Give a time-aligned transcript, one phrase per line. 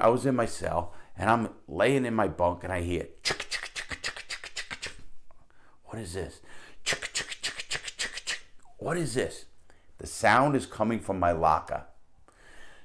[0.00, 3.06] I was in my cell and I'm laying in my bunk and I hear
[5.84, 6.40] what is this?
[8.78, 9.44] What is this?
[9.98, 11.84] The sound is coming from my locker.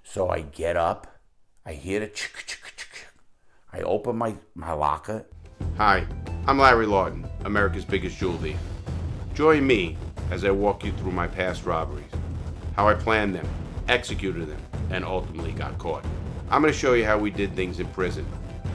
[0.04, 1.20] So I get up,
[1.66, 2.12] I hear the
[3.73, 5.26] I open my, my locker.
[5.78, 6.05] Hi,
[6.46, 8.57] I'm Larry Lawton, America's biggest jewel thief.
[9.34, 9.98] Join me
[10.30, 12.12] as I walk you through my past robberies,
[12.76, 13.48] how I planned them,
[13.88, 16.05] executed them, and ultimately got caught.
[16.52, 18.25] I'm going to show you how we did things in prison,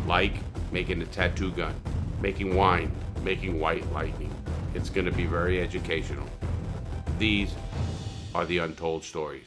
[0.07, 0.35] like
[0.71, 1.75] making a tattoo gun,
[2.21, 4.33] making wine, making white lightning.
[4.75, 6.29] It's going to be very educational.
[7.19, 7.53] These
[8.33, 9.47] are the untold stories.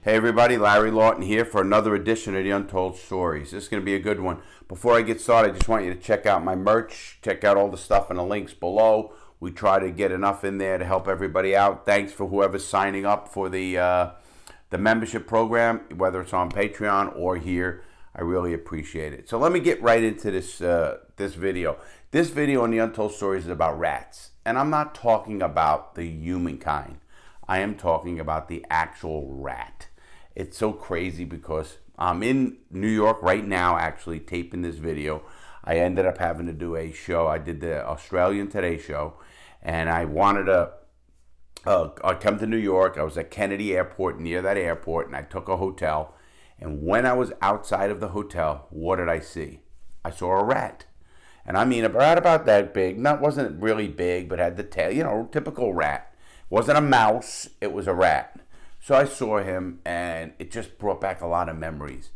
[0.00, 3.50] Hey everybody, Larry Lawton here for another edition of the Untold Stories.
[3.50, 4.38] This is going to be a good one.
[4.66, 7.58] Before I get started, I just want you to check out my merch, check out
[7.58, 9.12] all the stuff in the links below.
[9.40, 11.84] We try to get enough in there to help everybody out.
[11.84, 14.10] Thanks for whoever's signing up for the uh,
[14.70, 17.84] the membership program, whether it's on Patreon or here.
[18.14, 19.28] I really appreciate it.
[19.28, 21.78] So let me get right into this uh, this video.
[22.10, 26.06] This video on the Untold Stories is about rats, and I'm not talking about the
[26.06, 26.98] humankind.
[27.46, 29.88] I am talking about the actual rat.
[30.34, 35.22] It's so crazy because I'm in New York right now, actually taping this video.
[35.64, 37.26] I ended up having to do a show.
[37.26, 39.14] I did the Australian Today show,
[39.62, 40.70] and I wanted to
[41.66, 42.96] uh, I come to New York.
[42.98, 46.14] I was at Kennedy Airport, near that airport, and I took a hotel.
[46.58, 49.60] And when I was outside of the hotel, what did I see?
[50.04, 50.86] I saw a rat.
[51.44, 52.98] And I mean, a rat about that big.
[52.98, 54.92] Not wasn't really big, but had the tail.
[54.92, 56.12] You know, typical rat.
[56.50, 57.48] wasn't a mouse.
[57.60, 58.38] It was a rat.
[58.80, 62.10] So I saw him, and it just brought back a lot of memories.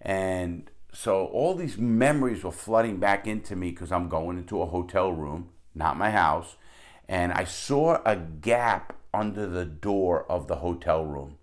[0.00, 4.66] And so all these memories were flooding back into me because I'm going into a
[4.66, 6.56] hotel room, not my house
[7.08, 11.38] and I saw a gap under the door of the hotel room.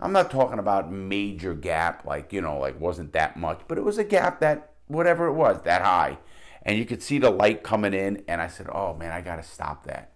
[0.00, 3.84] I'm not talking about major gap, like, you know, like wasn't that much, but it
[3.84, 6.18] was a gap that, whatever it was, that high.
[6.62, 9.36] And you could see the light coming in, and I said, oh man, I got
[9.36, 10.12] to stop that.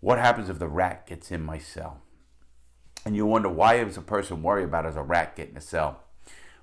[0.00, 2.02] What happens if the rat gets in my cell?
[3.04, 6.04] And you wonder, why does a person worry about as a rat getting a cell?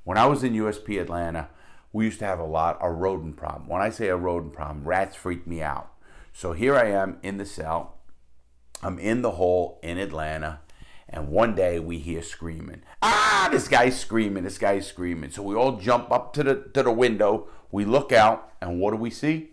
[0.03, 1.49] When I was in USP Atlanta,
[1.91, 3.67] we used to have a lot, a rodent problem.
[3.67, 5.91] When I say a rodent problem, rats freak me out.
[6.37, 7.99] So here I am in the cell.
[8.83, 10.59] I'm in the hole in Atlanta.
[11.07, 12.81] And one day we hear screaming.
[13.01, 14.43] Ah, this guy's screaming.
[14.43, 15.31] This guy's screaming.
[15.31, 17.47] So we all jump up to the to the window.
[17.71, 19.51] We look out, and what do we see?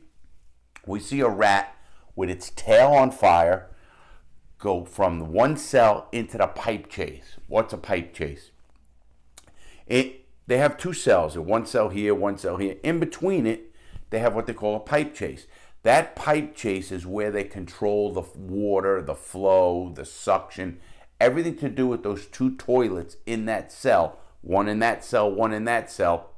[0.85, 1.77] We see a rat
[2.17, 3.71] with its tail on fire
[4.59, 7.37] go from one cell into the pipe chase.
[7.47, 8.51] What's a pipe chase?
[9.87, 12.79] It they have two cells, one cell here, one cell here.
[12.83, 13.73] In between it,
[14.11, 15.47] they have what they call a pipe chase.
[15.83, 20.79] That pipe chase is where they control the water, the flow, the suction,
[21.21, 25.53] everything to do with those two toilets in that cell, one in that cell, one
[25.53, 26.31] in that cell,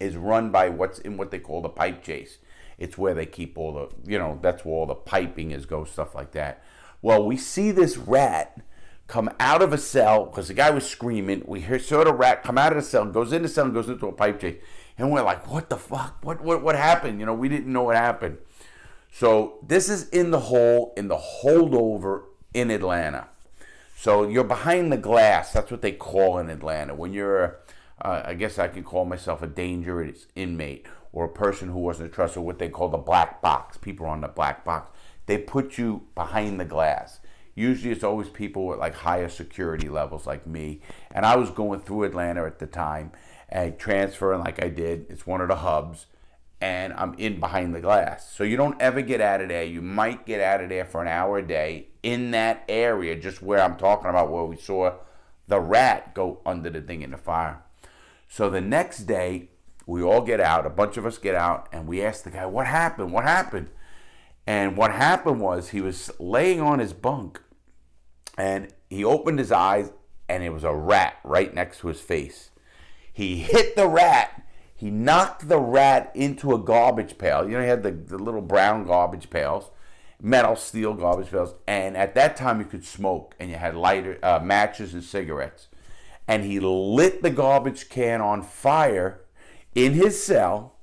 [0.00, 2.38] is run by what's in what they call the pipe chase.
[2.78, 5.90] It's where they keep all the, you know, that's where all the piping is, goes,
[5.90, 6.62] stuff like that.
[7.00, 8.60] Well, we see this rat
[9.06, 11.42] come out of a cell because the guy was screaming.
[11.46, 13.74] We hear, sort of rat come out of the cell, goes into the cell, and
[13.74, 14.56] goes into a pipe chase.
[14.98, 16.18] And we're like, what the fuck?
[16.22, 17.20] What, what, what happened?
[17.20, 18.38] You know, we didn't know what happened.
[19.14, 22.24] So this is in the hole, in the holdover
[22.54, 23.28] in Atlanta.
[23.94, 25.52] So you're behind the glass.
[25.52, 26.94] That's what they call in Atlanta.
[26.94, 27.58] When you're,
[28.00, 32.12] uh, I guess I can call myself a dangerous inmate or a person who wasn't
[32.12, 33.76] trusted, what they call the black box.
[33.76, 34.90] People on the black box.
[35.26, 37.20] They put you behind the glass.
[37.54, 40.80] Usually it's always people with like higher security levels like me.
[41.10, 43.12] And I was going through Atlanta at the time
[43.50, 45.06] and transferring like I did.
[45.10, 46.06] It's one of the hubs
[46.62, 48.32] and I'm in behind the glass.
[48.32, 49.64] So you don't ever get out of there.
[49.64, 53.42] You might get out of there for an hour a day in that area, just
[53.42, 54.94] where I'm talking about, where we saw
[55.48, 57.64] the rat go under the thing in the fire.
[58.28, 59.48] So the next day,
[59.86, 62.46] we all get out, a bunch of us get out, and we ask the guy,
[62.46, 63.12] What happened?
[63.12, 63.68] What happened?
[64.46, 67.40] And what happened was he was laying on his bunk
[68.38, 69.90] and he opened his eyes,
[70.28, 72.50] and it was a rat right next to his face.
[73.12, 74.42] He hit the rat
[74.82, 77.48] he knocked the rat into a garbage pail.
[77.48, 79.70] You know, he had the, the little brown garbage pails,
[80.20, 81.54] metal steel garbage pails.
[81.68, 85.68] And at that time, you could smoke, and you had lighter uh, matches and cigarettes.
[86.26, 89.20] And he lit the garbage can on fire
[89.72, 90.74] in his cell,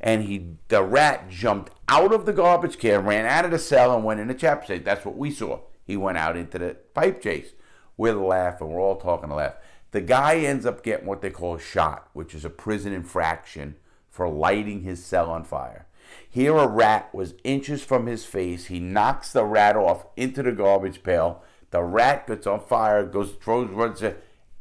[0.00, 3.92] and he the rat jumped out of the garbage can, ran out of the cell,
[3.92, 4.84] and went in the chapstick.
[4.84, 5.62] That's what we saw.
[5.84, 7.54] He went out into the pipe chase.
[7.98, 8.68] We're laughing.
[8.68, 9.56] We're all talking to laugh.
[9.90, 13.76] The guy ends up getting what they call a shot, which is a prison infraction
[14.08, 15.86] for lighting his cell on fire.
[16.30, 18.66] Here, a rat was inches from his face.
[18.66, 21.42] He knocks the rat off into the garbage pail.
[21.70, 24.02] The rat gets on fire, goes, throws, runs,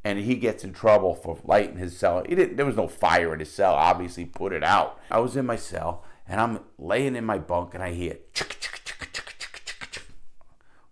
[0.03, 2.23] and he gets in trouble for lighting his cell.
[2.27, 3.75] There was no fire in his cell.
[3.75, 4.99] Obviously, put it out.
[5.11, 8.17] I was in my cell and I'm laying in my bunk and I hear.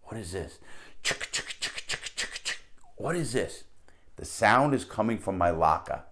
[0.03, 0.59] What is this?
[2.95, 3.63] What is this?
[4.15, 6.03] The sound is coming from my locker.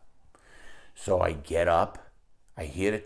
[0.95, 1.97] So I get up.
[2.57, 3.01] I hear the.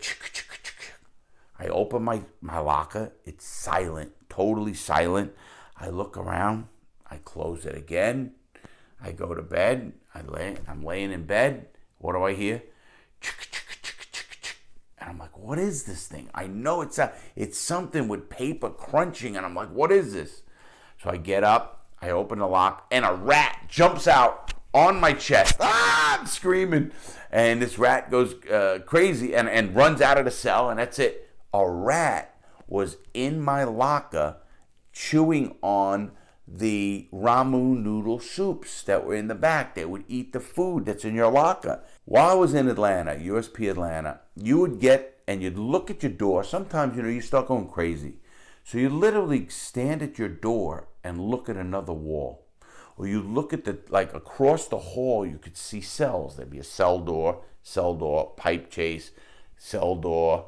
[1.58, 3.12] I open my, my locker.
[3.24, 5.34] It's silent, totally silent.
[5.76, 6.66] I look around.
[7.10, 8.32] I close it again.
[9.02, 9.92] I go to bed.
[10.14, 11.68] I lay, I'm laying in bed.
[11.98, 12.62] What do I hear?
[15.00, 16.28] And I'm like, what is this thing?
[16.34, 19.36] I know it's a, it's something with paper crunching.
[19.36, 20.42] And I'm like, what is this?
[21.02, 25.12] So I get up, I open the lock, and a rat jumps out on my
[25.12, 25.56] chest.
[25.60, 26.92] Ah, I'm screaming.
[27.30, 30.98] And this rat goes uh, crazy and, and runs out of the cell, and that's
[30.98, 31.30] it.
[31.52, 32.34] A rat
[32.66, 34.36] was in my locker
[34.92, 36.12] chewing on
[36.46, 39.74] the ramen noodle soups that were in the back.
[39.74, 41.82] They would eat the food that's in your locker.
[42.04, 46.12] While I was in Atlanta, USP Atlanta, you would get and you'd look at your
[46.12, 46.42] door.
[46.42, 48.14] Sometimes, you know, you start going crazy.
[48.64, 52.44] So you literally stand at your door and look at another wall.
[52.96, 56.36] Or you look at the, like across the hall, you could see cells.
[56.36, 59.12] There'd be a cell door, cell door, pipe chase,
[59.56, 60.46] cell door,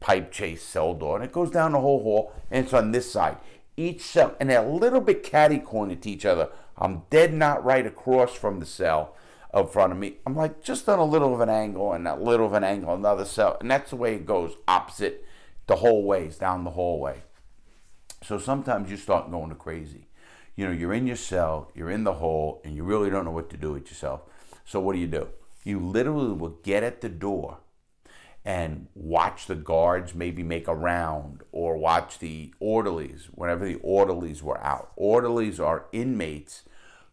[0.00, 1.16] pipe chase, cell door.
[1.16, 3.36] And it goes down the whole hall and it's on this side
[3.78, 6.48] each cell, and they're a little bit catty cornered to each other.
[6.76, 9.14] I'm dead not right across from the cell
[9.54, 10.16] up front of me.
[10.26, 12.94] I'm like just on a little of an angle and a little of an angle,
[12.94, 13.56] another cell.
[13.60, 15.24] And that's the way it goes, opposite
[15.66, 17.22] the whole ways down the hallway.
[18.22, 20.08] So sometimes you start going crazy.
[20.56, 23.30] You know, you're in your cell, you're in the hole, and you really don't know
[23.30, 24.22] what to do with yourself.
[24.64, 25.28] So what do you do?
[25.64, 27.58] You literally will get at the door
[28.44, 34.42] and watch the guards maybe make a round or watch the orderlies whenever the orderlies
[34.42, 34.90] were out.
[34.96, 36.64] Orderlies are inmates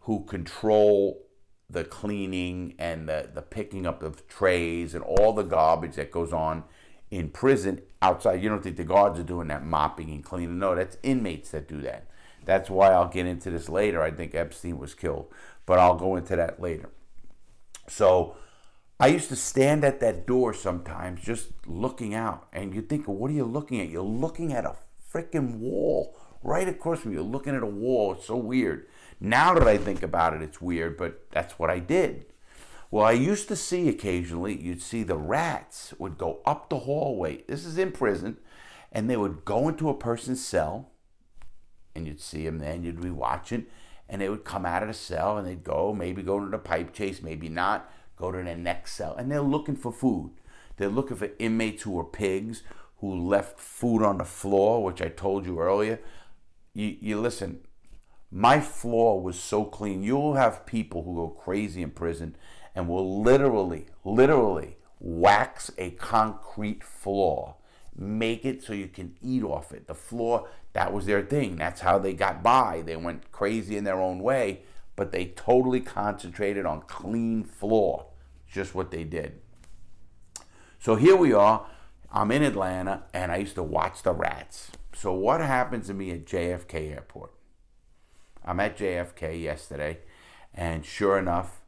[0.02, 1.24] who control
[1.70, 6.32] the cleaning and the, the picking up of trays and all the garbage that goes
[6.32, 6.64] on
[7.12, 8.42] in prison outside.
[8.42, 10.60] You don't think the guards are doing that mopping and cleaning.
[10.60, 12.08] No, that's inmates that do that.
[12.46, 14.02] That's why I'll get into this later.
[14.02, 15.28] I think Epstein was killed,
[15.66, 16.90] but I'll go into that later.
[17.88, 18.36] So,
[18.98, 23.30] I used to stand at that door sometimes just looking out, and you think, what
[23.30, 23.90] are you looking at?
[23.90, 24.76] You're looking at a
[25.14, 27.18] freaking wall right across from you.
[27.18, 28.14] You're looking at a wall.
[28.14, 28.88] It's so weird.
[29.20, 32.26] Now that I think about it, it's weird, but that's what I did.
[32.96, 37.44] Well, I used to see occasionally, you'd see the rats would go up the hallway.
[37.46, 38.38] This is in prison,
[38.90, 40.92] and they would go into a person's cell,
[41.94, 43.66] and you'd see them then, you'd be watching,
[44.08, 46.58] and they would come out of the cell and they'd go, maybe go to the
[46.58, 50.32] pipe chase, maybe not go to the next cell, and they're looking for food.
[50.78, 52.64] They're looking for inmates who are pigs,
[53.00, 56.00] who left food on the floor, which I told you earlier.
[56.74, 57.60] You, you listen,
[58.32, 60.02] my floor was so clean.
[60.02, 62.38] You'll have people who go crazy in prison
[62.76, 67.56] and will literally, literally wax a concrete floor,
[67.96, 69.88] make it so you can eat off it.
[69.88, 71.56] The floor, that was their thing.
[71.56, 72.84] That's how they got by.
[72.86, 74.62] They went crazy in their own way
[74.96, 78.08] but they totally concentrated on clean floor.
[78.48, 79.42] Just what they did.
[80.80, 81.66] So here we are.
[82.12, 84.72] I'm in Atlanta and I used to watch the rats.
[84.94, 87.34] So what happens to me at JFK Airport?
[88.46, 90.00] I'm at JFK yesterday
[90.54, 91.62] and sure enough,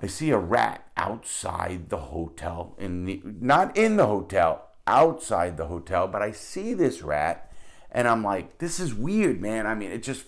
[0.00, 5.66] I see a rat outside the hotel in the, not in the hotel, outside the
[5.66, 7.50] hotel, but I see this rat
[7.90, 9.66] and I'm like, this is weird, man.
[9.66, 10.24] I mean, it just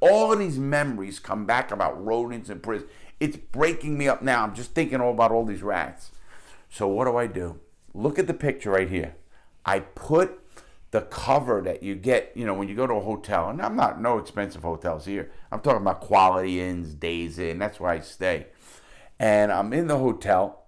[0.00, 2.88] all of these memories come back about rodents and prison.
[3.20, 4.42] It's breaking me up now.
[4.42, 6.10] I'm just thinking all about all these rats.
[6.68, 7.60] So what do I do?
[7.94, 9.16] Look at the picture right here.
[9.64, 10.40] I put
[10.90, 13.76] the cover that you get, you know, when you go to a hotel, and I'm
[13.76, 15.30] not no expensive hotels here.
[15.50, 17.58] I'm talking about Quality Inns, Days Inn.
[17.58, 18.46] That's where I stay.
[19.18, 20.66] And I'm in the hotel,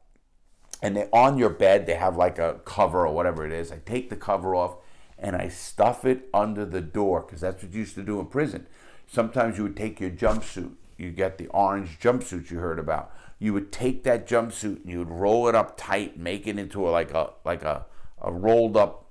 [0.83, 3.73] and they on your bed they have like a cover or whatever it is.
[3.73, 4.77] I take the cover off
[5.19, 8.27] and I stuff it under the door because that's what you used to do in
[8.27, 8.67] prison.
[9.07, 10.75] Sometimes you would take your jumpsuit.
[10.97, 13.13] You get the orange jumpsuit you heard about.
[13.39, 16.89] You would take that jumpsuit and you would roll it up tight, make it into
[16.89, 17.87] a, like a like a,
[18.21, 19.07] a rolled up,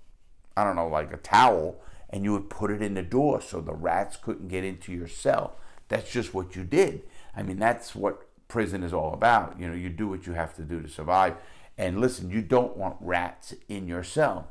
[0.56, 3.62] I don't know, like a towel, and you would put it in the door so
[3.62, 5.58] the rats couldn't get into your cell.
[5.88, 7.03] That's just what you did.
[7.36, 9.60] I mean, that's what prison is all about.
[9.60, 11.36] You know, you do what you have to do to survive.
[11.77, 14.50] And listen, you don't want rats in your cell.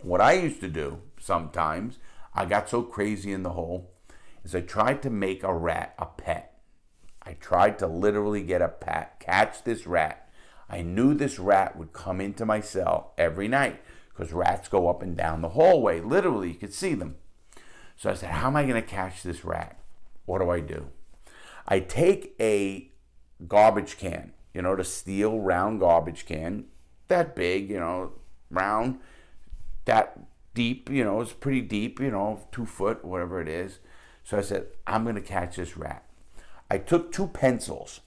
[0.00, 1.98] What I used to do sometimes,
[2.34, 3.92] I got so crazy in the hole,
[4.44, 6.60] is I tried to make a rat a pet.
[7.22, 10.28] I tried to literally get a pet, catch this rat.
[10.68, 15.02] I knew this rat would come into my cell every night because rats go up
[15.02, 16.00] and down the hallway.
[16.00, 17.16] Literally, you could see them.
[17.96, 19.78] So I said, How am I going to catch this rat?
[20.24, 20.88] What do I do?
[21.68, 22.91] I take a
[23.48, 26.66] garbage can, you know, the steel round garbage can,
[27.08, 28.12] that big, you know,
[28.50, 28.98] round,
[29.84, 30.18] that
[30.54, 33.78] deep, you know, it's pretty deep, you know, two foot, whatever it is.
[34.24, 36.04] So I said, I'm going to catch this rat.
[36.70, 38.00] I took two pencils.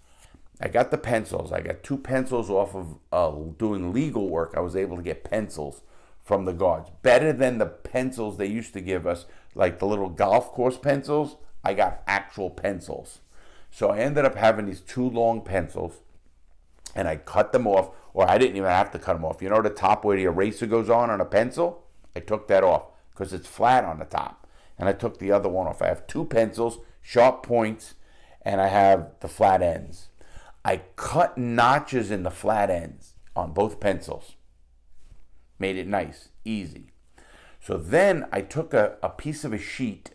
[0.62, 1.51] I got the pencils.
[1.51, 4.54] I got two pencils off of uh, doing legal work.
[4.56, 5.82] I was able to get pencils
[6.24, 6.89] from the guards.
[7.01, 11.36] Better than the pencils they used to give us, like the little golf course pencils.
[11.63, 13.20] I got actual pencils.
[13.72, 16.02] So I ended up having these two long pencils
[16.96, 19.42] and I cut them off, or I didn't even have to cut them off.
[19.42, 21.84] You know the top where the eraser goes on on a pencil?
[22.16, 24.48] I took that off because it's flat on the top.
[24.78, 25.82] And I took the other one off.
[25.82, 27.96] I have two pencils, sharp points,
[28.42, 30.10] and I have the flat ends.
[30.64, 34.36] I cut notches in the flat ends on both pencils.
[35.60, 36.92] Made it nice, easy.
[37.60, 40.12] So then I took a, a piece of a sheet.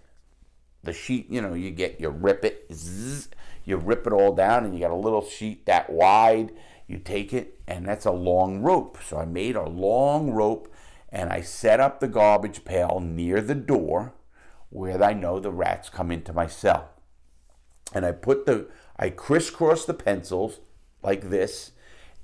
[0.82, 3.28] The sheet, you know, you get, you rip it, zzz,
[3.70, 6.52] you rip it all down, and you got a little sheet that wide.
[6.86, 8.98] You take it, and that's a long rope.
[9.02, 10.70] So I made a long rope,
[11.08, 14.12] and I set up the garbage pail near the door
[14.68, 16.90] where I know the rats come into my cell.
[17.92, 20.60] And I put the, I crisscrossed the pencils
[21.02, 21.72] like this,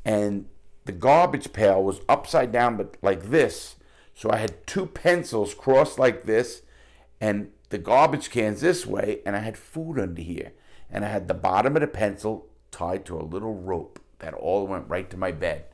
[0.04, 0.46] and
[0.84, 3.76] the garbage pail was upside down, but like this.
[4.14, 6.62] So I had two pencils crossed like this,
[7.20, 10.52] and the garbage cans this way, and I had food under here.
[10.90, 14.66] And I had the bottom of the pencil tied to a little rope that all
[14.66, 15.64] went right to my bed.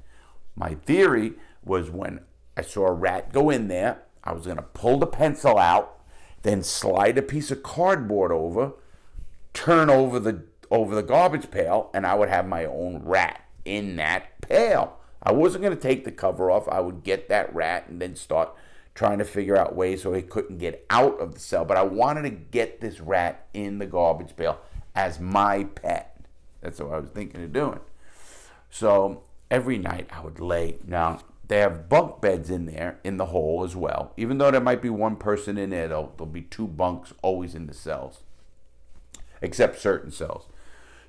[0.57, 2.21] My theory was when
[2.57, 6.01] I saw a rat go in there, I was going to pull the pencil out,
[6.43, 8.73] then slide a piece of cardboard over,
[9.55, 13.97] turn over the over the garbage pail, and I would have my own rat in
[13.97, 14.99] that pail.
[15.23, 16.67] I wasn't going to take the cover off.
[16.69, 18.55] I would get that rat and then start
[18.95, 21.65] trying to figure out ways so he couldn't get out of the cell.
[21.65, 24.59] But I wanted to get this rat in the garbage pail
[24.95, 26.21] as my pet.
[26.61, 27.81] That's what I was thinking of doing.
[28.71, 30.79] So every night I would lay.
[30.87, 34.13] Now, they have bunk beds in there in the hole as well.
[34.17, 37.55] Even though there might be one person in there, there'll, there'll be two bunks always
[37.55, 38.21] in the cells,
[39.43, 40.47] except certain cells.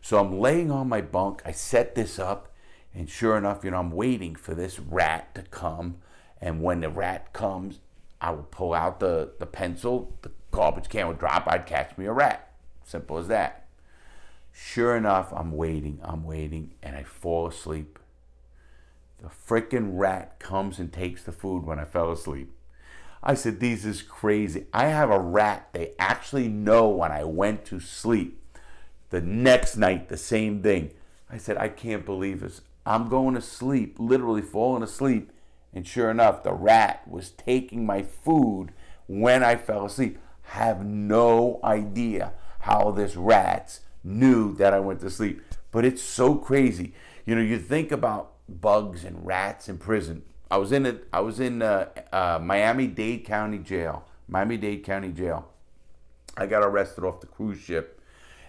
[0.02, 1.42] So I'm laying on my bunk.
[1.46, 2.52] I set this up,
[2.94, 6.00] and sure enough, you know, I'm waiting for this rat to come.
[6.42, 7.80] And when the rat comes,
[8.20, 12.06] I would pull out the, the pencil, the garbage can would drop, I'd catch me
[12.06, 12.52] a rat.
[12.84, 13.63] Simple as that.
[14.56, 17.98] Sure enough, I'm waiting, I'm waiting, and I fall asleep.
[19.20, 22.52] The freaking rat comes and takes the food when I fell asleep.
[23.24, 24.68] I said, This is crazy.
[24.72, 25.70] I have a rat.
[25.74, 28.40] They actually know when I went to sleep.
[29.10, 30.92] The next night, the same thing.
[31.30, 32.62] I said, I can't believe this.
[32.86, 35.32] I'm going to sleep, literally falling asleep.
[35.74, 38.74] And sure enough, the rat was taking my food
[39.08, 40.20] when I fell asleep.
[40.44, 45.42] Have no idea how this rat knew that I went to sleep.
[45.72, 46.94] But it's so crazy.
[47.26, 50.24] You know, you think about bugs and rats in prison.
[50.52, 51.08] I was in it.
[51.12, 54.06] I was in uh, uh, Miami Dade County Jail.
[54.28, 55.48] Miami Dade County Jail.
[56.36, 58.02] I got arrested off the cruise ship,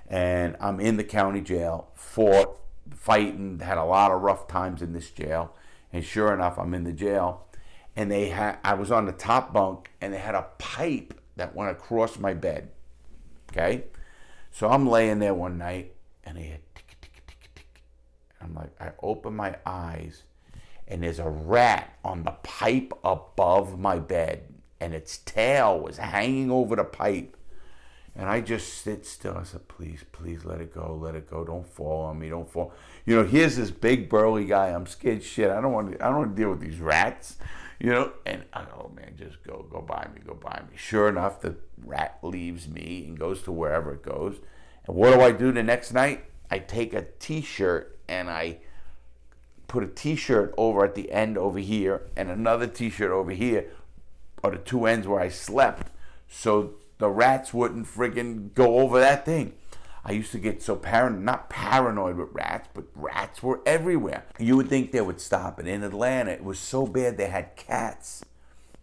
[0.08, 1.88] and I'm in the county jail.
[1.94, 2.58] Fought,
[2.94, 5.54] fighting, had a lot of rough times in this jail.
[5.92, 7.46] And sure enough, I'm in the jail,
[7.94, 8.58] and they had.
[8.64, 12.34] I was on the top bunk, and they had a pipe that went across my
[12.34, 12.70] bed.
[13.52, 13.84] Okay,
[14.54, 17.82] so I'm laying there one night, and they had tick, tick, tick, tick.
[18.40, 20.22] I'm like, I open my eyes,
[20.86, 24.44] and there's a rat on the pipe above my bed,
[24.80, 27.36] and its tail was hanging over the pipe.
[28.14, 29.36] And I just sit still.
[29.36, 31.44] I said, please, please let it go, let it go.
[31.44, 32.72] Don't fall on me, don't fall.
[33.06, 34.68] You know, here's this big burly guy.
[34.68, 35.50] I'm scared shit.
[35.50, 37.38] I don't want to, I don't want to deal with these rats.
[37.80, 40.76] You know, and I oh man, just go, go by me, go by me.
[40.76, 44.36] Sure enough, the rat leaves me and goes to wherever it goes.
[44.86, 46.24] And what do I do the next night?
[46.50, 48.58] I take a t-shirt and I
[49.66, 53.70] put a t-shirt over at the end over here and another t-shirt over here
[54.42, 55.90] are the two ends where I slept.
[56.28, 59.54] So the rats wouldn't friggin' go over that thing.
[60.04, 64.26] I used to get so paranoid, not paranoid with rats, but rats were everywhere.
[64.38, 65.58] You would think they would stop.
[65.58, 68.22] And in Atlanta, it was so bad they had cats.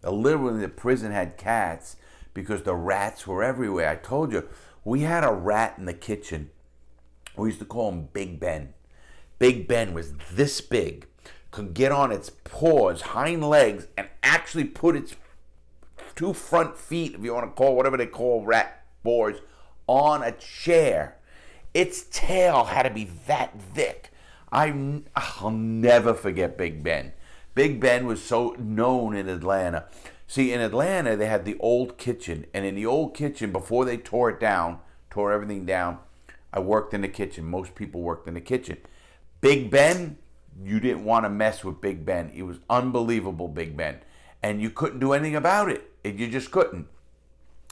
[0.02, 1.96] Uh, literally, the prison had cats
[2.34, 3.88] because the rats were everywhere.
[3.88, 4.48] I told you,
[4.84, 6.50] we had a rat in the kitchen.
[7.36, 8.74] We used to call him Big Ben.
[9.38, 11.06] Big Ben was this big,
[11.52, 15.14] could get on its paws, hind legs, and actually put its
[16.16, 19.38] two front feet, if you want to call whatever they call rat boars,
[19.92, 21.18] on a chair.
[21.74, 24.10] Its tail had to be that thick.
[24.50, 27.12] I, I'll never forget Big Ben.
[27.54, 29.84] Big Ben was so known in Atlanta.
[30.26, 33.98] See, in Atlanta, they had the old kitchen, and in the old kitchen, before they
[33.98, 34.78] tore it down,
[35.10, 35.98] tore everything down,
[36.54, 37.44] I worked in the kitchen.
[37.44, 38.78] Most people worked in the kitchen.
[39.42, 40.16] Big Ben,
[40.64, 42.30] you didn't want to mess with Big Ben.
[42.34, 43.98] It was unbelievable, Big Ben.
[44.42, 45.90] And you couldn't do anything about it.
[46.02, 46.86] You just couldn't.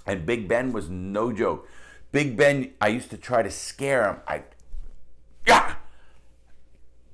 [0.06, 1.66] And Big Ben was no joke.
[2.12, 4.16] Big Ben, I used to try to scare him.
[4.26, 4.42] I,
[5.46, 5.74] yeah.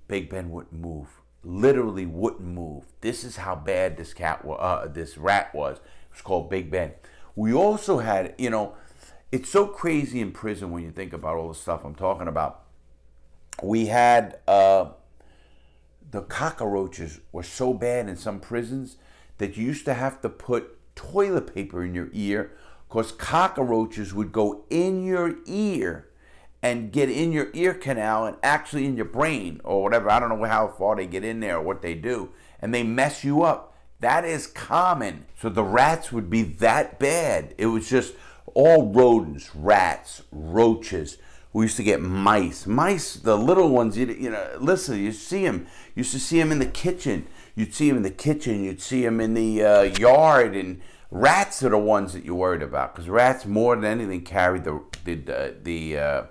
[0.09, 1.21] Big Ben wouldn't move.
[1.45, 2.85] Literally wouldn't move.
[3.01, 5.79] This is how bad this cat, uh, this rat was.
[5.79, 6.93] It was called Big Ben.
[7.35, 8.75] We also had, you know,
[9.31, 12.63] it's so crazy in prison when you think about all the stuff I'm talking about.
[13.63, 14.91] We had uh,
[16.11, 18.97] the cockroaches were so bad in some prisons
[19.39, 22.53] that you used to have to put toilet paper in your ear
[22.89, 26.09] because cockroaches would go in your ear
[26.63, 30.11] and get in your ear canal and actually in your brain or whatever.
[30.11, 32.31] I don't know how far they get in there or what they do.
[32.61, 33.75] And they mess you up.
[34.01, 35.27] That is common.
[35.41, 37.55] So the rats would be that bad.
[37.59, 38.15] It was just
[38.55, 41.19] all rodents, rats, roaches.
[41.53, 42.67] We used to get mice.
[42.67, 45.67] Mice, the little ones, you, know, listen, you see them.
[45.95, 47.27] You used to see them in the kitchen.
[47.55, 48.65] You'd see them in the kitchen.
[48.65, 50.55] You'd see them in the uh, yard.
[50.55, 54.59] And rats are the ones that you're worried about because rats, more than anything, carry
[54.59, 56.23] the, the, the uh,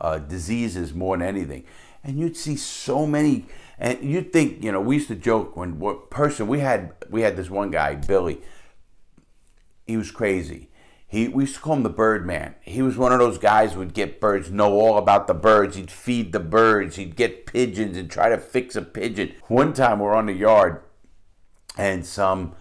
[0.00, 1.64] uh, diseases more than anything.
[2.04, 3.46] And you'd see so many
[3.78, 7.22] and you'd think, you know, we used to joke when what person we had we
[7.22, 8.40] had this one guy, Billy.
[9.86, 10.68] He was crazy.
[11.06, 12.56] He we used to call him the bird man.
[12.60, 15.76] He was one of those guys who would get birds, know all about the birds.
[15.76, 16.96] He'd feed the birds.
[16.96, 19.32] He'd get pigeons and try to fix a pigeon.
[19.46, 20.82] One time we're on the yard,
[21.76, 22.54] and some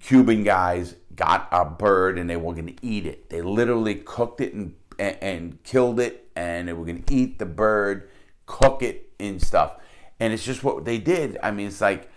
[0.00, 3.30] Cuban guys got a bird and they were going to eat it.
[3.30, 7.46] They literally cooked it and, and, killed it, and they were going to eat the
[7.46, 8.08] bird,
[8.46, 9.76] cook it and stuff.
[10.20, 11.38] And it's just what they did.
[11.42, 12.10] I mean, it's like,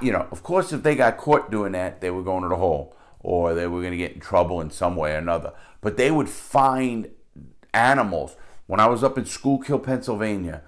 [0.00, 2.56] you know, of course, if they got caught doing that, they were going to the
[2.56, 5.52] hole or they were going to get in trouble in some way or another.
[5.80, 7.10] But they would find
[7.74, 8.36] animals.
[8.66, 10.62] When I was up in Schuylkill, Pennsylvania,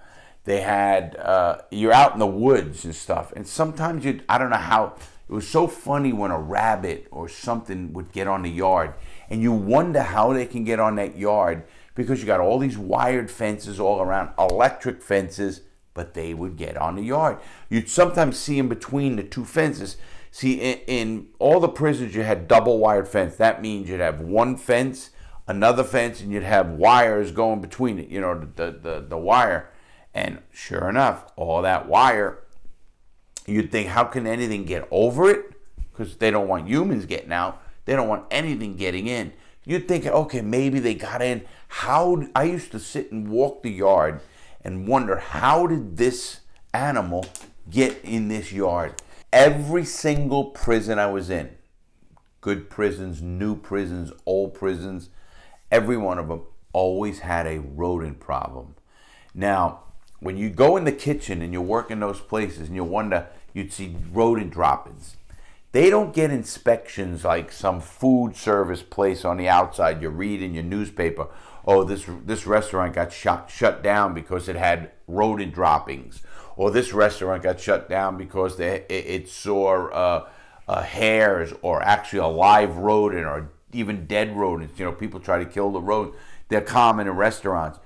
[0.45, 3.33] they had, uh, you're out in the woods and stuff.
[3.35, 4.97] And sometimes you, I don't know how,
[5.33, 8.93] it was so funny when a rabbit or something would get on the yard.
[9.31, 12.77] And you wonder how they can get on that yard because you got all these
[12.77, 15.63] wired fences all around, electric fences,
[15.95, 17.39] but they would get on the yard.
[17.71, 19.97] You'd sometimes see them between the two fences.
[20.31, 23.35] See, in, in, all the prisons, you had double wired fence.
[23.37, 25.13] That means you'd have one fence,
[25.49, 29.71] another fence, and you'd have wires going between it, you know, the, the, the wire.
[30.13, 32.43] And sure enough, all that wire,
[33.47, 35.53] you'd think, how can anything get over it?
[35.91, 37.63] Because they don't want humans getting out.
[37.85, 39.33] They don't want anything getting in.
[39.65, 41.45] You'd think, okay, maybe they got in.
[41.69, 44.21] How I used to sit and walk the yard
[44.63, 46.41] and wonder how did this
[46.73, 47.27] animal
[47.71, 49.01] get in this yard?
[49.33, 51.51] Every single prison I was in,
[52.41, 55.09] good prisons, new prisons, old prisons,
[55.71, 58.75] every one of them always had a rodent problem.
[59.35, 59.85] Now,
[60.23, 63.27] when you go in the kitchen and you work in those places and you wonder,
[63.53, 65.17] you'd see rodent droppings.
[65.73, 70.55] They don't get inspections like some food service place on the outside you read in
[70.55, 71.27] your newspaper.
[71.67, 76.23] Oh, this this restaurant got shut shut down because it had rodent droppings
[76.57, 80.29] or this restaurant got shut down because they, it, it saw uh,
[80.69, 84.79] uh, hares or actually a live rodent or even dead rodents.
[84.79, 86.15] You know, people try to kill the rodent.
[86.49, 87.79] They're common in restaurants.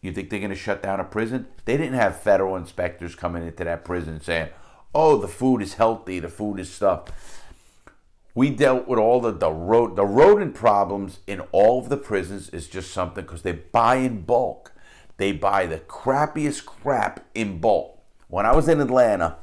[0.00, 1.46] You think they're going to shut down a prison?
[1.64, 4.48] They didn't have federal inspectors coming into that prison saying,
[4.94, 7.04] "Oh, the food is healthy, the food is stuff."
[8.34, 12.48] We dealt with all the the, rod- the rodent problems in all of the prisons
[12.50, 14.72] is just something because they buy in bulk.
[15.16, 19.36] They buy the crappiest crap in bulk when I was in Atlanta,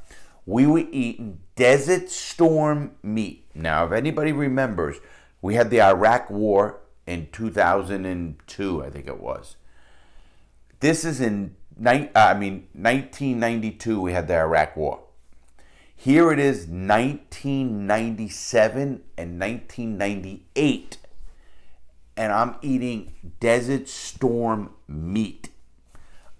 [0.46, 3.46] we were eating Desert Storm meat.
[3.54, 4.98] Now, if anybody remembers,
[5.42, 9.58] we had the Iraq War in 2002, I think it was.
[10.80, 15.00] This is in uh, I mean 1992 we had the Iraq War.
[15.96, 20.98] Here it is 1997 and 1998
[22.16, 25.50] and I'm eating Desert Storm meat.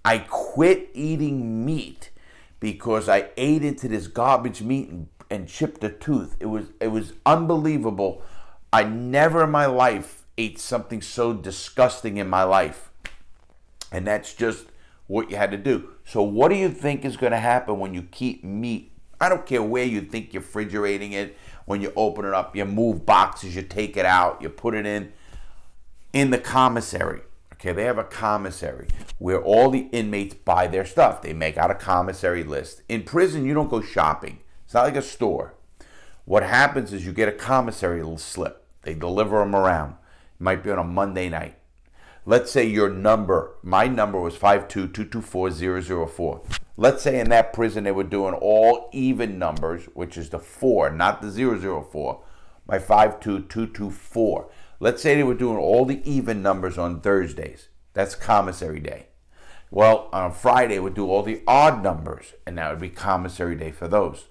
[0.06, 2.12] I quit eating meat
[2.60, 6.36] because I ate into this garbage meat and, and chipped a tooth.
[6.40, 8.22] It was it was unbelievable.
[8.72, 12.87] I never in my life ate something so disgusting in my life.
[13.92, 14.66] And that's just
[15.08, 15.90] what you had to do.
[16.06, 18.92] So what do you think is going to happen when you keep meat?
[19.20, 21.38] I don't care where you think you're refrigerating it.
[21.66, 24.86] When you open it up, you move boxes, you take it out, you put it
[24.86, 25.12] in
[26.14, 27.22] in the commissary.
[27.54, 31.22] Okay, they have a commissary where all the inmates buy their stuff.
[31.22, 32.84] They make out a commissary list.
[32.88, 34.40] In prison, you don't go shopping.
[34.66, 35.56] It's not like a store.
[36.26, 38.66] What happens is you get a commissary little slip.
[38.84, 39.92] They deliver them around.
[39.92, 41.57] It might be on a Monday night.
[42.28, 46.42] Let's say your number, my number was 52224
[46.80, 50.92] Let's say in that prison they were doing all even numbers, which is the 4,
[50.92, 52.22] not the 004.
[52.68, 54.52] My 52224.
[54.80, 57.70] Let's say they were doing all the even numbers on Thursdays.
[57.94, 59.08] That's commissary day.
[59.72, 63.56] Well, on Friday, we would do all the odd numbers, and that would be commissary
[63.56, 64.26] day for those.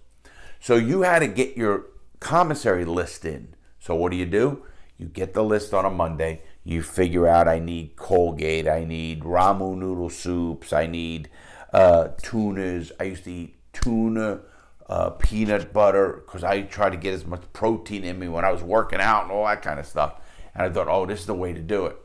[0.60, 1.86] So you had to get your
[2.20, 3.54] commissary list in.
[3.80, 4.62] So what do you do?
[4.98, 6.42] You get the list on a Monday.
[6.66, 11.30] You figure out I need Colgate, I need ramen noodle soups, I need
[11.72, 12.90] uh, tunas.
[12.98, 14.40] I used to eat tuna,
[14.88, 18.50] uh, peanut butter, because I tried to get as much protein in me when I
[18.50, 20.20] was working out and all that kind of stuff.
[20.56, 21.96] And I thought, oh, this is the way to do it.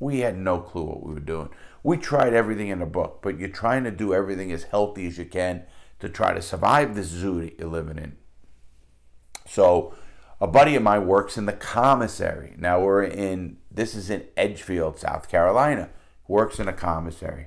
[0.00, 1.48] We had no clue what we were doing.
[1.84, 5.18] We tried everything in the book, but you're trying to do everything as healthy as
[5.18, 5.62] you can
[6.00, 8.16] to try to survive this zoo that you're living in.
[9.46, 9.94] So,
[10.42, 12.54] a buddy of mine works in the commissary.
[12.58, 15.90] Now we're in this is in Edgefield, South Carolina.
[16.26, 17.46] Works in a commissary.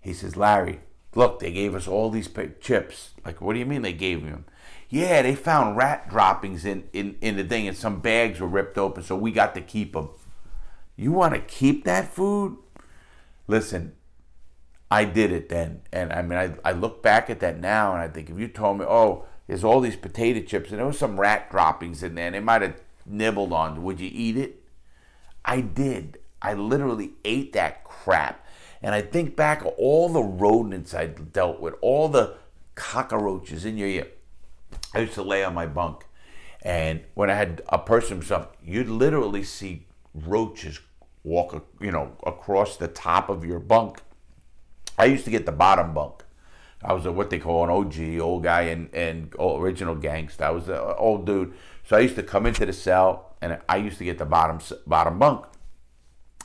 [0.00, 0.80] He says, Larry,
[1.14, 2.28] look, they gave us all these
[2.60, 3.10] chips.
[3.24, 4.46] Like, what do you mean they gave them?
[4.88, 8.78] Yeah, they found rat droppings in, in, in the thing, and some bags were ripped
[8.78, 10.10] open, so we got to keep them.
[10.96, 12.58] You want to keep that food?
[13.46, 13.94] Listen,
[14.90, 15.82] I did it then.
[15.92, 18.48] And I mean, I, I look back at that now and I think if you
[18.48, 22.14] told me, oh, there's all these potato chips and there was some rat droppings in
[22.14, 24.62] there and they might have nibbled on, would you eat it?
[25.44, 26.18] I did.
[26.40, 28.46] I literally ate that crap.
[28.82, 32.36] And I think back of all the rodents I dealt with, all the
[32.74, 34.08] cockroaches in your ear.
[34.94, 36.04] I used to lay on my bunk.
[36.62, 40.80] And when I had a person something, you'd literally see roaches
[41.22, 44.00] walk, you know, across the top of your bunk.
[44.98, 46.23] I used to get the bottom bunk.
[46.84, 50.44] I was a, what they call an OG, old guy and, and original gangster.
[50.44, 51.54] I was an old dude.
[51.84, 54.60] So I used to come into the cell and I used to get the bottom
[54.86, 55.46] bottom bunk.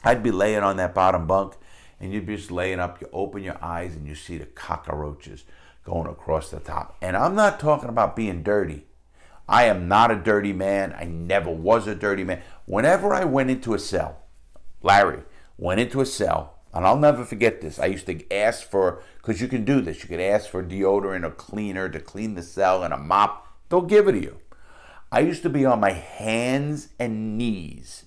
[0.04, 1.56] I'd be laying on that bottom bunk
[2.00, 3.02] and you'd be just laying up.
[3.02, 5.44] You open your eyes and you see the cockroaches
[5.84, 6.96] going across the top.
[7.02, 8.86] And I'm not talking about being dirty.
[9.48, 10.96] I am not a dirty man.
[10.98, 12.42] I never was a dirty man.
[12.66, 14.24] Whenever I went into a cell,
[14.82, 15.24] Larry
[15.58, 17.80] went into a cell, and I'll never forget this.
[17.80, 21.26] I used to ask for, because you can do this, you can ask for deodorant
[21.26, 23.48] or cleaner to clean the cell and a mop.
[23.70, 24.40] They'll give it to you.
[25.12, 28.06] I used to be on my hands and knees,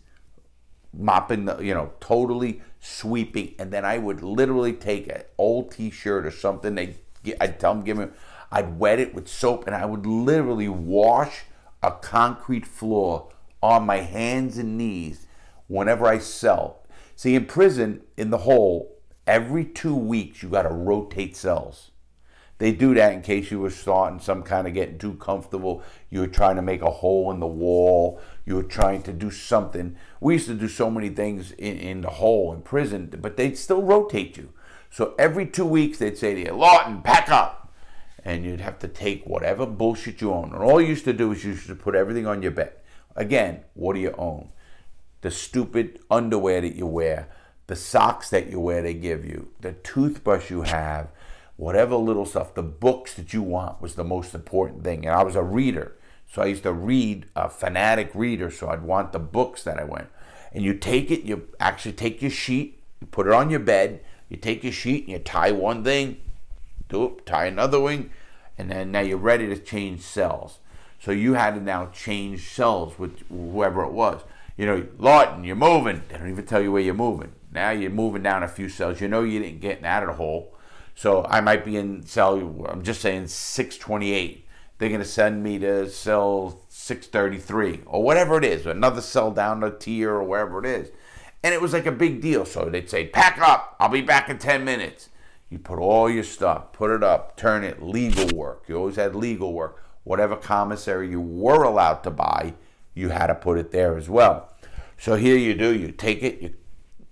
[0.93, 6.25] mopping the, you know, totally sweeping, and then I would literally take an old T-shirt
[6.25, 6.77] or something.
[6.77, 6.97] They,
[7.41, 8.07] I'd tell them, give me,
[8.53, 11.45] I'd wet it with soap, and I would literally wash
[11.83, 15.27] a concrete floor on my hands and knees
[15.67, 16.82] whenever I sell.
[17.23, 18.97] See, in prison, in the hole,
[19.29, 21.93] every two weeks you got to rotate cells.
[22.59, 25.85] They do that in case you were starting some kind of getting too comfortable.
[26.11, 28.21] You were trying to make a hole in the wall.
[28.45, 29.95] You were trying to do something.
[30.21, 33.57] We used to do so many things in, in the hole in prison, but they'd
[33.57, 34.53] still rotate you.
[34.91, 37.73] So every two weeks they'd say to you, Lawton, pack up.
[38.25, 40.53] And you'd have to take whatever bullshit you own.
[40.53, 42.73] And all you used to do is you used to put everything on your bed.
[43.15, 44.49] Again, what do you own?
[45.23, 47.29] The stupid underwear that you wear,
[47.69, 51.09] the socks that you wear they give you, the toothbrush you have,
[51.57, 55.07] whatever little stuff, the books that you want was the most important thing.
[55.07, 55.97] And I was a reader.
[56.31, 59.85] So I used to read, a fanatic reader, so I'd want the books that I
[59.85, 60.09] went.
[60.53, 64.01] And you take it, you actually take your sheet, you put it on your bed,
[64.29, 66.17] you take your sheet and you tie one thing,
[66.89, 68.11] do it, tie another wing,
[68.59, 70.59] and then now you're ready to change cells.
[71.01, 74.23] So you had to now change cells with whoever it was
[74.57, 76.03] you know, Lawton, you're moving.
[76.09, 77.33] They don't even tell you where you're moving.
[77.53, 79.01] Now you're moving down a few cells.
[79.01, 80.55] You know you didn't get out of the hole.
[80.95, 82.37] So I might be in cell,
[82.69, 84.47] I'm just saying 628.
[84.79, 89.63] They're going to send me to cell 633 or whatever it is, another cell down
[89.63, 90.91] a tier or wherever it is.
[91.43, 92.45] And it was like a big deal.
[92.45, 93.77] So they'd say, pack up.
[93.79, 95.09] I'll be back in 10 minutes.
[95.51, 98.65] You put all your stuff, put it up, turn it, legal work.
[98.69, 99.85] You always had legal work.
[100.05, 102.55] Whatever commissary you were allowed to buy,
[102.95, 104.53] you had to put it there as well.
[104.99, 106.55] So here you do, you take it, you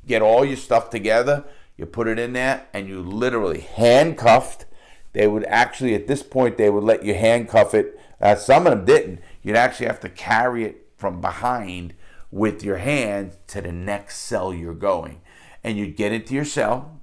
[0.07, 1.45] get all your stuff together,
[1.77, 4.67] you put it in there, and you literally handcuffed.
[5.13, 7.99] They would actually, at this point, they would let you handcuff it.
[8.21, 9.21] Uh, some of them didn't.
[9.43, 11.95] You'd actually have to carry it from behind
[12.31, 15.21] with your hand to the next cell you're going.
[15.65, 17.01] And you'd get into your cell.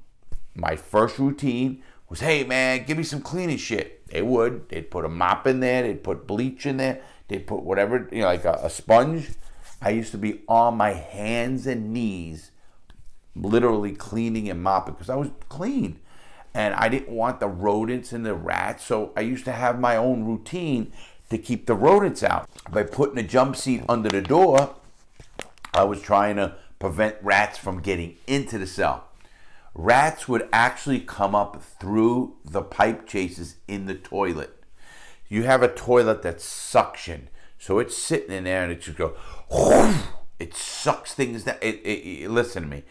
[0.56, 4.08] My first routine was, hey man, give me some cleaning shit.
[4.08, 4.70] They would.
[4.70, 8.22] They'd put a mop in there, they'd put bleach in there, they put whatever, you
[8.22, 9.32] know, like a, a sponge.
[9.82, 12.52] I used to be on my hands and knees,
[13.36, 16.00] literally cleaning and mopping because I was clean.
[16.54, 18.84] And I didn't want the rodents and the rats.
[18.86, 20.92] So I used to have my own routine
[21.30, 22.50] to keep the rodents out.
[22.72, 24.76] By putting a jump seat under the door,
[25.74, 29.08] I was trying to prevent rats from getting into the cell.
[29.76, 34.57] Rats would actually come up through the pipe chases in the toilet.
[35.30, 39.16] You have a toilet that's suction, so it's sitting in there and it just go.
[40.40, 41.56] It sucks things down.
[41.64, 42.84] It, it, it, listen to me.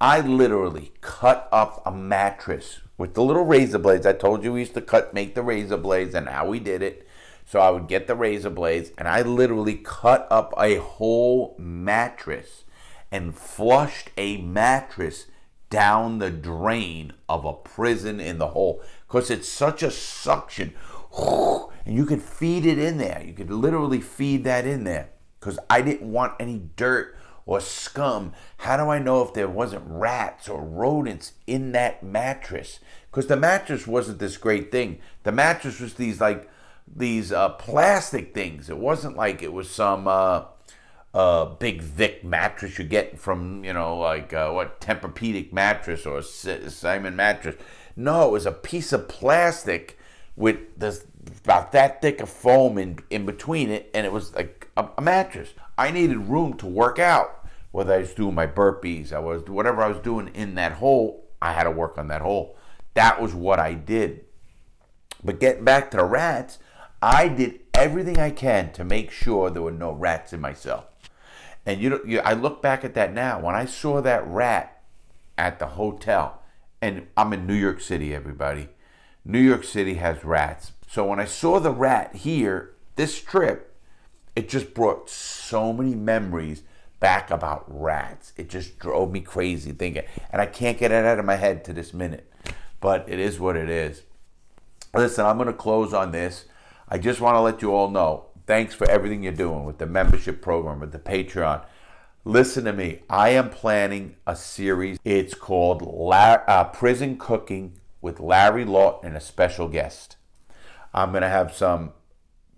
[0.00, 4.06] I literally cut up a mattress with the little razor blades.
[4.06, 6.80] I told you we used to cut, make the razor blades, and how we did
[6.80, 7.08] it.
[7.44, 12.62] So I would get the razor blades, and I literally cut up a whole mattress
[13.10, 15.26] and flushed a mattress
[15.70, 20.74] down the drain of a prison in the hole because it's such a suction
[21.86, 23.22] and you could feed it in there.
[23.24, 25.10] You could literally feed that in there.
[25.38, 28.32] Because i didn't want any dirt or scum.
[28.58, 32.78] How do i know if there wasn't rats or rodents in that mattress?
[33.10, 35.00] Because the mattress wasn't this great thing.
[35.24, 36.48] The mattress was these like
[36.86, 38.70] these uh, plastic things.
[38.70, 40.44] It wasn't like it was some uh,
[41.14, 46.22] uh, big thick mattress you get from you know like uh, what Tempur-Pedic mattress or
[46.22, 47.56] Simmons mattress.
[47.96, 49.98] No, it was a piece of plastic
[50.36, 51.04] with this
[51.44, 55.02] about that thick of foam in in between it, and it was like a, a
[55.02, 55.52] mattress.
[55.76, 57.38] I needed room to work out.
[57.70, 61.24] Whether I was doing my burpees, I was whatever I was doing in that hole,
[61.40, 62.56] I had to work on that hole.
[62.94, 64.24] That was what I did.
[65.24, 66.58] But getting back to the rats,
[67.00, 70.88] I did everything I can to make sure there were no rats in my cell.
[71.64, 73.40] And you know, you, I look back at that now.
[73.40, 74.82] When I saw that rat
[75.38, 76.42] at the hotel,
[76.80, 78.68] and I'm in New York City, everybody.
[79.24, 80.72] New York City has rats.
[80.88, 83.74] So when I saw the rat here, this trip,
[84.34, 86.62] it just brought so many memories
[87.00, 88.32] back about rats.
[88.36, 91.64] It just drove me crazy thinking, and I can't get it out of my head
[91.64, 92.30] to this minute.
[92.80, 94.02] But it is what it is.
[94.94, 96.46] Listen, I'm going to close on this.
[96.88, 99.86] I just want to let you all know Thanks for everything you're doing with the
[99.86, 101.64] membership program, with the Patreon.
[102.24, 103.02] Listen to me.
[103.08, 104.98] I am planning a series.
[105.04, 110.16] It's called La- uh, Prison Cooking with Larry Lawton and a special guest.
[110.92, 111.92] I'm going to have some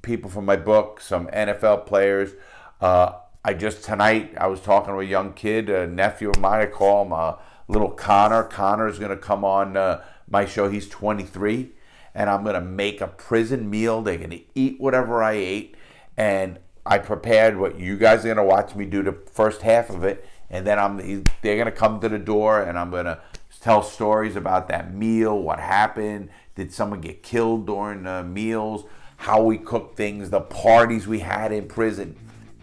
[0.03, 2.33] people from my book, some NFL players.
[2.81, 3.13] Uh,
[3.45, 6.63] I just tonight I was talking to a young kid, a nephew of mine.
[6.63, 7.35] I call him uh,
[7.69, 8.43] little Connor.
[8.43, 10.69] Connor is going to come on uh, my show.
[10.69, 11.71] He's 23
[12.15, 14.03] and I'm going to make a prison meal.
[14.03, 15.75] They're going to eat whatever I ate.
[16.17, 19.91] And I prepared what you guys are going to watch me do the first half
[19.91, 20.27] of it.
[20.49, 20.97] And then I'm
[21.43, 23.19] they're going to come to the door and I'm going to
[23.65, 28.85] tell stories about that meal, what happened, did someone get killed during the meals,
[29.17, 32.17] how we cooked things, the parties we had in prison.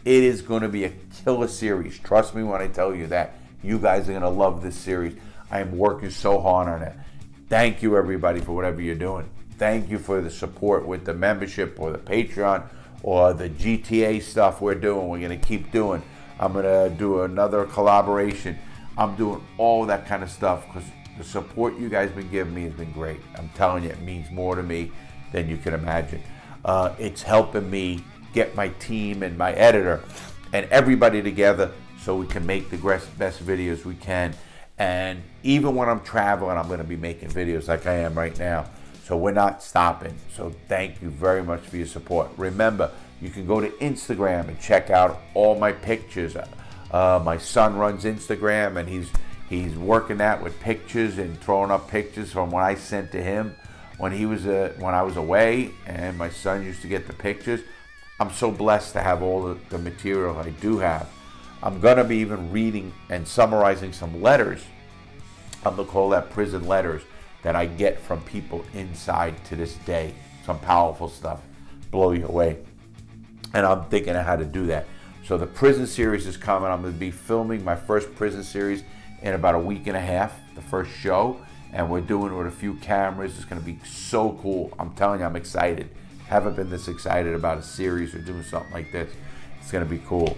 [0.05, 1.99] It is going to be a killer series.
[1.99, 3.33] Trust me when I tell you that.
[3.63, 5.15] You guys are going to love this series.
[5.51, 6.95] I am working so hard on it.
[7.49, 9.29] Thank you, everybody, for whatever you're doing
[9.61, 12.67] thank you for the support with the membership or the Patreon
[13.03, 15.07] or the GTA stuff we're doing.
[15.07, 16.01] We're going to keep doing.
[16.39, 18.57] I'm going to do another collaboration.
[19.01, 20.83] I'm doing all that kind of stuff because
[21.17, 23.19] the support you guys been giving me has been great.
[23.35, 24.91] I'm telling you, it means more to me
[25.31, 26.21] than you can imagine.
[26.63, 30.03] Uh, it's helping me get my team and my editor
[30.53, 32.77] and everybody together so we can make the
[33.17, 34.35] best videos we can.
[34.77, 38.37] And even when I'm traveling, I'm going to be making videos like I am right
[38.37, 38.69] now.
[39.05, 40.13] So we're not stopping.
[40.35, 42.29] So thank you very much for your support.
[42.37, 46.37] Remember, you can go to Instagram and check out all my pictures.
[46.91, 49.09] Uh, my son runs Instagram and he's
[49.49, 53.55] he's working that with pictures and throwing up pictures from what I sent to him
[53.97, 57.13] when he was uh, when I was away and my son used to get the
[57.13, 57.61] pictures.
[58.19, 61.09] I'm so blessed to have all the, the material I do have.
[61.63, 64.63] I'm gonna be even reading and summarizing some letters.
[65.65, 67.03] I'm gonna call that prison letters
[67.43, 70.13] that I get from people inside to this day.
[70.45, 71.41] Some powerful stuff,
[71.89, 72.57] blow you away.
[73.53, 74.87] And I'm thinking of how to do that.
[75.31, 76.69] So the prison series is coming.
[76.69, 78.83] I'm going to be filming my first prison series
[79.21, 81.39] in about a week and a half, the first show.
[81.71, 83.37] And we're doing it with a few cameras.
[83.37, 84.73] It's going to be so cool.
[84.77, 85.89] I'm telling you, I'm excited.
[86.27, 89.09] Haven't been this excited about a series or doing something like this.
[89.61, 90.35] It's going to be cool.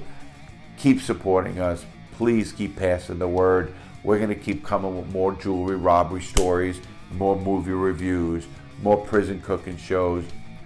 [0.78, 1.84] Keep supporting us.
[2.12, 3.74] Please keep passing the word.
[4.04, 6.80] We're going to keep coming with more jewelry robbery stories
[7.14, 8.46] more movie reviews,
[8.84, 10.24] more prison cooking shows.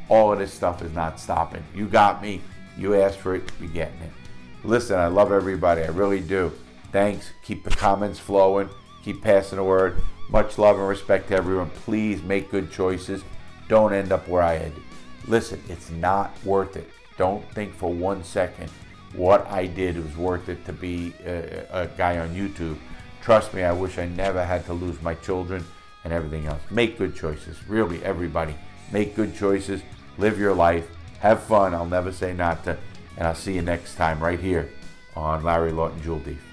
[0.10, 1.64] All of this stuff is not stopping.
[1.74, 2.42] You got me.
[2.78, 3.52] You asked for it.
[3.60, 4.12] You're getting it.
[4.64, 5.82] Listen, I love everybody.
[5.82, 6.52] I really do.
[6.92, 7.32] Thanks.
[7.44, 8.70] Keep the comments flowing.
[9.04, 10.02] Keep passing the word.
[10.30, 11.70] Much love and respect to everyone.
[11.70, 13.24] Please make good choices.
[13.68, 14.84] Don't end up where I ended.
[15.28, 16.90] Listen, it's not worth it.
[17.18, 18.70] Don't think for one second
[19.14, 22.78] what I did was worth it to be a, a guy on YouTube.
[23.22, 25.66] Trust me, I wish I never had to lose my children
[26.04, 26.62] and everything else.
[26.70, 27.58] Make good choices.
[27.68, 28.56] Really, everybody.
[28.92, 29.82] Make good choices.
[30.18, 30.88] Live your life.
[31.20, 31.74] Have fun.
[31.74, 32.78] I'll never say not to.
[33.18, 34.70] And I'll see you next time right here
[35.16, 36.47] on Larry Lawton Jewel Thief.